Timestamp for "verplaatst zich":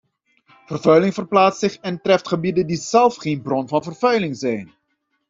1.13-1.79